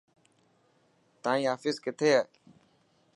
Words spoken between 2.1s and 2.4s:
هي.